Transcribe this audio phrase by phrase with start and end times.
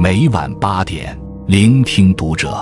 [0.00, 2.56] 每晚八点，聆听读者。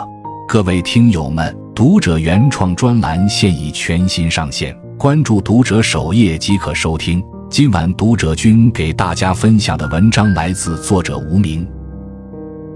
[0.48, 7.22] 各位听友们，读者原创专栏现已全新上线，关注读者首页即可收听。
[7.50, 11.68] 今晚读者君给大家分享的文章来自作者无名。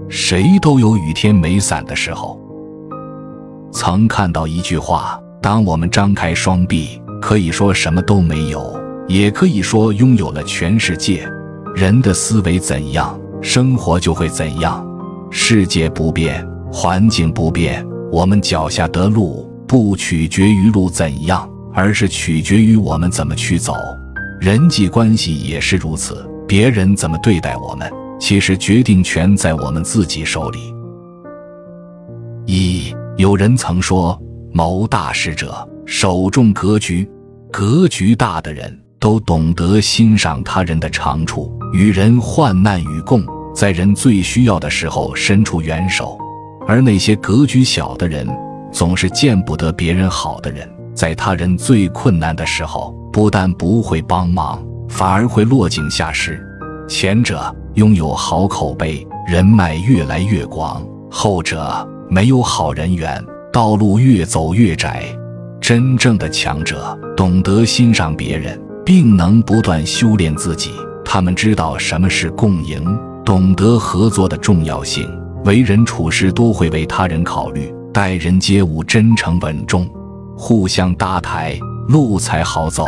[0.07, 2.39] 谁都有雨天没伞的时候。
[3.71, 11.27] 曾看到一句话：当我们张开双臂，可以说什么都没有，也可以说拥有了全世界。
[11.75, 13.19] 人的思维怎样？
[13.41, 14.85] 生活就会怎样，
[15.31, 23.73] 世界不变，环境不变，我们脚下的路不取决于路怎样，而是取决于我们怎么去走。
[24.39, 30.59] 人际关系也是如此，别人怎么对待我们，其实决定权在我们自己手里。
[32.45, 34.19] 一有人曾说，
[34.53, 37.09] 谋大事者手重格局，
[37.51, 41.51] 格局大的人都懂得欣赏他人的长处。
[41.73, 46.17] 与人患难与共，在人最需要的时候伸出援手；
[46.67, 48.27] 而那些格局小的人，
[48.71, 56.39] 总是见不得别人好的人，在他人最困难的时候，不但不会帮忙，反而会落井下石。
[56.87, 65.05] 前者拥有好口碑，人脉越来越广；后者没有好人缘，道路越走越窄。
[65.61, 68.59] 真正的强者懂得欣赏别人，
[68.93, 70.73] 并能不断修炼自己。
[71.05, 72.83] 他们知道什么是共赢，
[73.23, 75.09] 懂得合作的重要性，
[75.45, 79.89] 为人处事都会为他人考虑，待人接物真诚稳重，
[80.35, 82.83] 互相搭台，路才好走。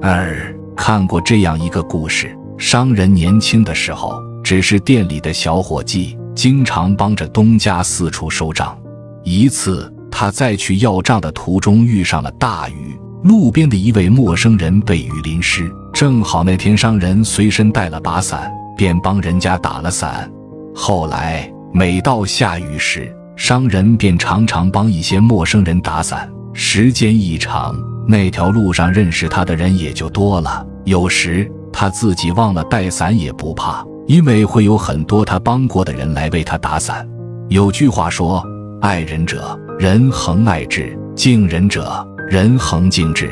[0.00, 8.78] 二看过这样一个故事：商人年轻的时候只是店里的小伙计，经常帮着东家四处收账。
[9.24, 15.70] 一次，他在去要账的途中遇上了大雨，路边的一位陌生人被雨淋湿。
[15.92, 20.30] 正好那天商人随身带了把伞，便帮人家打了伞。
[20.74, 26.30] 后来每到下雨时，商人便常常帮一些陌生人打伞。
[26.52, 27.74] 时间一长，
[28.06, 30.66] 那条路上认识他的人也就多了。
[30.84, 37.06] 有时他自己忘了带伞也不怕，因为会有很多他帮过的人来为他打伞。
[37.48, 38.42] 有句话说
[38.80, 40.84] ：“爱人者，人恒爱之；
[41.14, 43.28] 敬人者，人恒敬之。”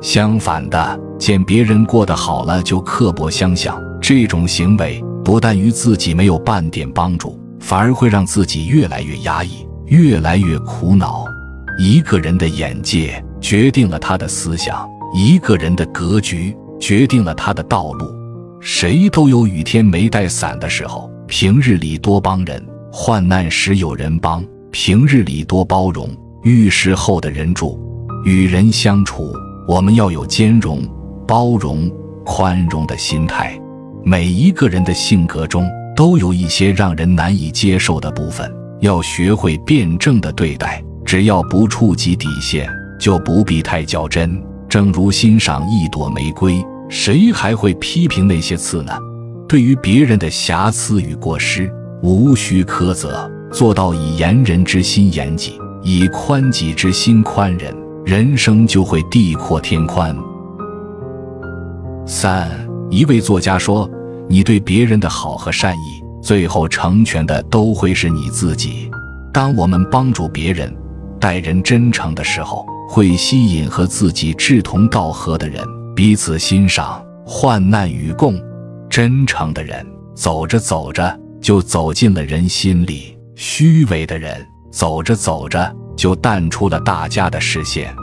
[0.00, 11.24] 相反的，见别人过得好了就刻薄相向，这种行为不但于自己没有半点帮助，反而会让自己越来越压抑，越来越苦恼。
[11.76, 18.06] 一个人的眼界决定了他的思想，一个人的格局决定了他的道路。
[18.60, 24.40] 谁都有雨天没带伞的时候，平日里多帮人，患难时有人帮；
[24.70, 26.08] 平日里多包容，
[26.44, 27.82] 遇事后的人助。
[28.26, 29.32] 与人相处。
[29.68, 30.82] 我们要有兼容、
[31.28, 31.88] 包容、
[32.24, 33.56] 宽容的心态。
[34.04, 35.64] 每一个人的性格中
[35.94, 40.82] 都有一些让人难以接受的部分，要学会辩证的对待。
[41.04, 44.42] 只要不触及底线，就不必太较真。
[44.68, 48.92] 正如欣赏一朵玫瑰，谁还会批评那些刺呢？
[49.48, 51.72] 对于别人的瑕疵与过失，
[52.02, 57.72] 无需苛责，做到以严人之心严己，以宽己之心宽人。
[58.06, 60.16] 人生就会地阔天宽。
[62.06, 62.48] 三，
[62.88, 63.90] 一位作家说
[64.30, 68.88] ：“你对别人的好和善意，最后成全的都会是你自己。
[69.34, 70.72] 当我们帮助别人、
[71.18, 75.66] 待人真诚的时候，会吸引和自己志同道合的人，
[75.96, 78.40] 彼此欣赏，患难与共。
[78.88, 79.84] 真诚的人
[80.14, 87.94] 走着走着就走进了人心里，虚伪的人走着走着。”就淡出了大家的视线。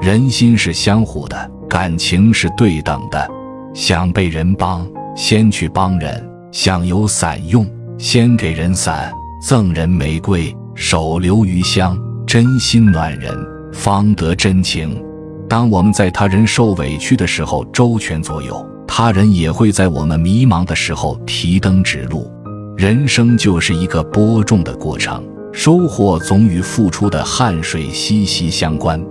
[0.00, 3.30] 人心是相互的，感情是对等的。
[3.74, 6.14] 想被人帮，先去帮人；
[6.50, 7.66] 想有伞用，
[7.98, 9.12] 先给人伞。
[9.40, 11.98] 赠人玫瑰，手留余香。
[12.26, 13.36] 真心暖人，
[13.72, 15.02] 方得真情。
[15.48, 22.30] 当我们在他人受委屈的时候周全左右，他人也会在我们迷茫的时候提灯指路。
[22.76, 25.22] 人生就是一个播种的过程。
[25.52, 29.02] 收获总与付出的汗水息息相关。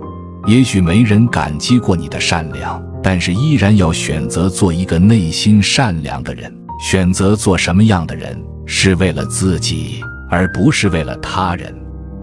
[0.46, 6.52] 也许没人感激过你的善良，但是依然要选择做一个内心善良的人。
[6.80, 8.36] 选择做什么样的人，
[8.66, 11.72] 是为了自己，而不是为了他人。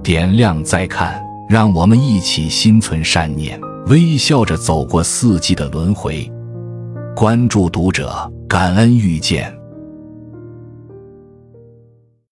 [0.04, 3.58] 点亮再看，让我们一起心存善念，
[3.88, 6.30] 微笑着走过四季的轮回。
[7.16, 9.59] 关注读者，感恩遇见。